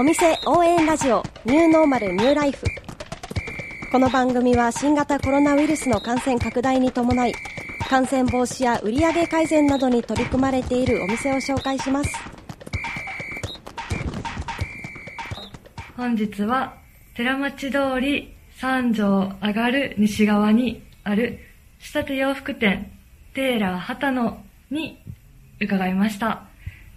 [0.00, 2.64] お店応援ラジオニューノーマルニューライフ。
[3.90, 7.34] この番組は新型コロナウイルスの感染拡大に伴い
[7.90, 12.14] 感染防止や売上改善などに取り組まれているお店を紹介します。
[15.96, 16.76] 本日は
[17.16, 21.40] 寺町通り三条上がる西側にある
[21.80, 22.92] 仕立て洋服店
[23.34, 24.38] テーラー畑野
[24.70, 25.02] に
[25.60, 26.44] 伺いました。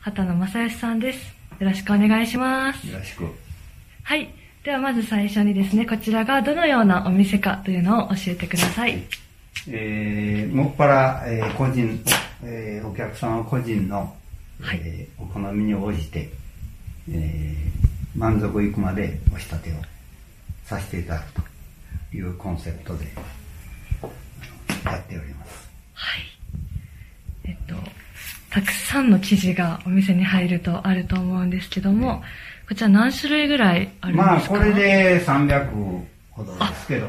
[0.00, 1.41] 畑野正義さんです。
[1.58, 2.86] よろしくお願いします。
[2.86, 3.26] よろしく。
[4.02, 4.28] はい。
[4.64, 9.02] ではまず最初にですねこちらがどのようなお店かというのを教えてください。
[9.68, 12.00] えー、もっぱら、えー、個人、
[12.42, 14.14] えー、お客さんは個人の、
[14.60, 14.80] はい。
[14.84, 16.30] えーお好みに応じて、
[17.10, 19.74] えー、満足いくまでお仕立てを
[20.64, 21.32] させていただく
[22.12, 23.06] というコンセプトで
[24.84, 25.61] やっております。
[28.52, 32.22] たくさんの生地がお店に入るとあると思うんですけども、
[32.68, 34.30] こちら何種類ぐらいあるんですか？
[34.30, 35.70] まあ、これで300
[36.30, 37.08] ほどですけど、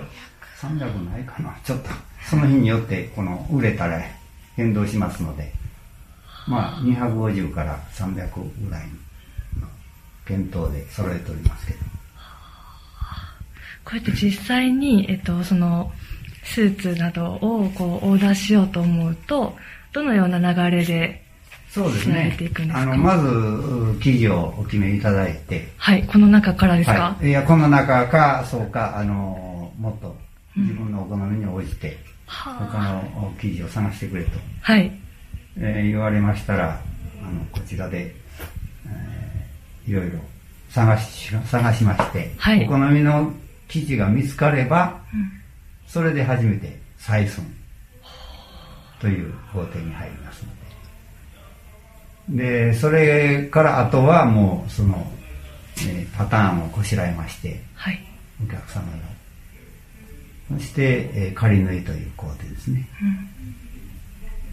[0.57, 1.53] 300ないかな。
[1.65, 1.89] ちょっと、
[2.29, 4.01] その日によって、この、売れたら
[4.55, 5.51] 変動しますので、
[6.47, 8.29] まあ、250から300
[8.65, 8.87] ぐらい
[9.59, 9.67] の
[10.25, 11.79] 検討で揃えておりますけど。
[13.85, 15.91] こうやって実際に、えっと、その、
[16.45, 19.57] スーツなどをこうオーダーしようと思うと、
[19.91, 21.22] どのような流れで、
[21.73, 22.37] そうですね。
[22.71, 27.27] あの、まず、う生地をお決めいただいて、はい、この中からですか、はい。
[27.27, 30.15] いや、この中か、そうか、あの、もっと
[30.55, 32.77] 自分のお好みに応じて、は他
[33.17, 34.29] の生地を探してくれと、
[34.61, 34.91] はい。
[35.57, 36.79] えー言われましたら、
[37.23, 38.13] あの、こちらで、
[38.85, 40.19] えーいろいろ
[40.69, 42.65] 探し、探しまして、はい。
[42.65, 43.33] お好みの
[43.67, 45.01] 生地が見つかれば、
[45.87, 47.43] それで初めて採寸
[49.01, 50.63] という工程に入りますので。
[52.29, 55.11] で、それからあとはもう、その、
[55.79, 57.99] えーパターンをこしらえまして、はい。
[58.43, 58.81] お客様
[60.51, 60.57] の。
[60.59, 62.87] そして、えー仮縫いという工程ですね。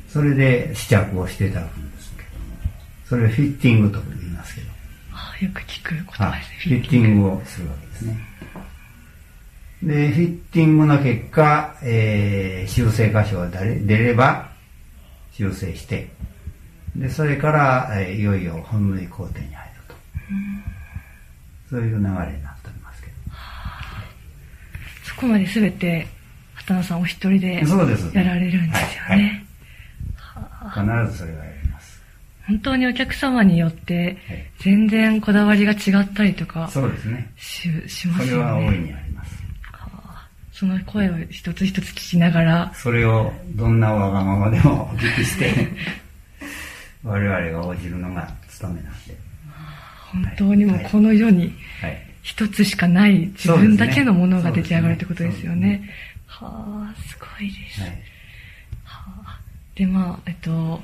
[0.09, 2.35] それで試着をしていただくんですけども、
[3.09, 4.67] それをフィッティングと言いますけど、
[5.13, 6.77] あよく聞く言葉はいですね。
[6.81, 8.19] フィッティングをするわけですね。
[9.83, 14.51] で、フィッティングの結果、えー修正箇所が出れば、
[15.33, 16.09] 修正して、
[16.97, 19.55] で、それから、えーいよいよ本縫い工程に入る
[19.89, 19.95] と。
[21.71, 23.15] そういう流れになっておりますけど。
[25.05, 26.07] そこまで全て、
[26.55, 27.55] 畑野さんお一人で
[28.13, 29.09] やられるんですよね。
[29.09, 29.47] はいはい
[30.73, 32.01] 必ずそれはやります。
[32.47, 37.33] 本当にお客様によってはい全然こだわりが違ったりとかそうですね。
[37.37, 38.45] ししますそれよね。
[38.45, 39.43] は大いにあります。
[39.73, 45.69] はあその声を一つ一つ聞きながら、それをどんなわがままでもお聞きして、
[47.03, 49.17] 我々が応じるのが務めなんで。
[50.13, 52.11] 本当にもうこの世にはい。
[52.23, 55.91] 一つしかない自分だけのものが出来上がるってことですよそうですね。
[56.27, 57.81] はあ、すごいです。
[57.81, 57.91] はい。
[58.85, 59.41] はあ
[59.75, 60.81] で、まあ、えっと、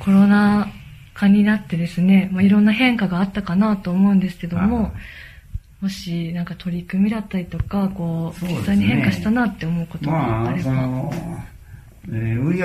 [0.00, 0.68] コロナ
[1.14, 4.92] 禍になってですね、まあ、いろんな変化があったかなと思うんですけどもはい、
[5.82, 10.62] もしなんか取り組みだったりとか、こう、実際に変化したなって思うことがまあ、あれば。
[10.64, 11.53] その、えー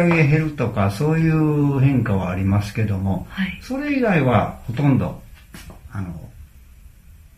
[0.03, 3.59] 売り上げ減るとか、そういう変化はありますけども、はい。
[3.61, 5.21] それ以外はほとんど、
[5.91, 6.13] あの、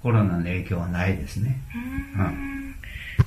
[0.01, 1.59] コロナの影響はないですね。
[2.17, 2.75] うん。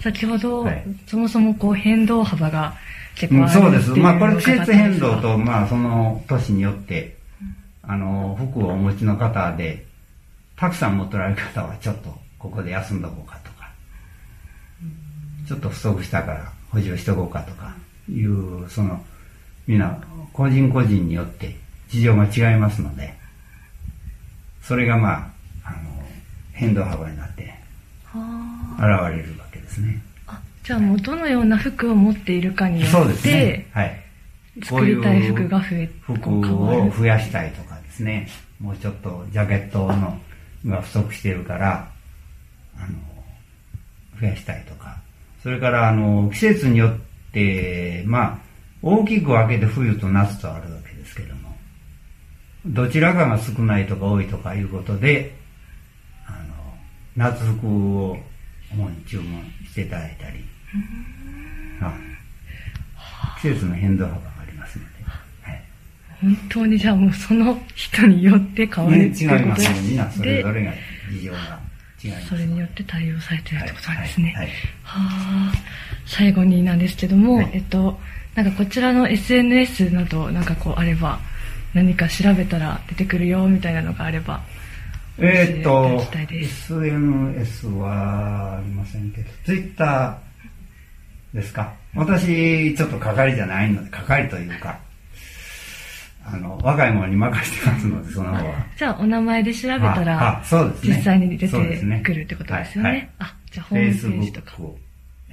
[0.00, 2.74] 先ほど、はいそもそもこう変動幅が
[3.14, 3.90] 結構あるうんそうです。
[3.90, 7.16] まあ、これ季節変動と、まあ、その年によって、
[7.82, 9.84] あの、服をお持ちの方で、
[10.56, 13.70] たくさん持っておられる方は、ちょっと、ここで休んどこうかとか、
[15.46, 17.74] ちょっと不足したから補充しとこうかとか、
[18.08, 19.02] いう、その、
[19.66, 19.98] みんな、
[20.32, 21.56] 個人個人によって
[21.88, 23.14] 事情が違いますので、
[24.62, 25.32] それがま
[25.64, 25.78] あ、あの、
[26.52, 27.54] 変動幅になって、
[28.04, 30.02] は現れるわけですね。
[30.26, 33.66] ああじゃあもうどのような服を持っているかによそうですって、ね。
[33.72, 34.00] はい。
[34.62, 36.30] 作りたい服が増え、服。
[36.30, 38.28] を増やしたいとかですね、
[38.60, 40.18] もうちょっとジャケットの
[40.66, 41.88] が不足しているから、
[42.78, 42.86] あの、
[44.20, 44.96] 増やしたいとか、
[45.42, 46.96] それからあの、季節によっ
[47.32, 48.38] て、まあ、
[48.84, 51.56] 大きく分けて冬と夏とあるわけですけども、
[52.66, 55.34] どちらかが少ないとか多いとかいうことで、
[56.26, 56.38] あの、
[57.16, 58.18] 夏服を
[58.70, 60.44] 主に注文していただいたり、
[61.80, 62.14] はい
[63.40, 64.90] 季節の変動幅がありますので、
[65.42, 65.62] はい。
[66.20, 69.70] 本当にじゃあもうその人によって変わるね、ってことますよ。
[69.82, 70.72] みんなそれぞで、れが
[71.10, 71.64] 事情が。
[72.28, 74.26] それによって対応されてるってことなんですね。
[74.26, 74.52] はいはいは
[74.82, 75.52] あ、
[76.06, 77.98] 最後になんですけども、はいえっと、
[78.34, 81.20] なんかこちらの SNS など、なんかこうあれば、
[81.72, 84.42] 何か調べたら出てくるよみたいなのがあれば、
[85.18, 91.72] えーっと SNS はありませんけど、ツイッターですか？
[91.94, 94.78] 私、ちょっと係じゃないので、係というか、
[96.26, 98.54] あの、若い者に任せてますので、その方は。
[98.76, 100.96] じゃあ、お名前で調べたら、そうですね。
[100.96, 103.10] 実際に出てそうですねくるってことですよね。
[103.18, 104.74] あ、じゃあ、ホームページとか、Facebook。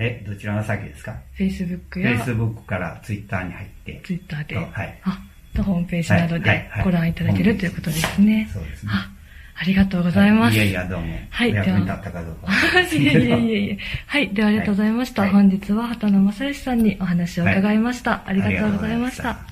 [0.04, 4.02] え、どちらが先ですか？Facebook や ?Facebook からツイッターに入って。
[4.04, 5.20] Twitter で、はいあ、
[5.56, 8.50] とホームページなどではいはいはいご覧いただけるということですね。
[8.52, 9.12] そうですねあ、
[9.56, 10.56] ありがとうございます。
[10.56, 11.20] いやいや、どうも。
[11.30, 12.52] はいお役に立ったかどうか。
[12.98, 13.76] いやいやいやいや。
[14.08, 14.30] はい。
[14.34, 15.22] ではありがとうございました。
[15.22, 18.12] はい本日は畑野正義さんにお話を伺いました。
[18.12, 19.51] はいありがとうございました。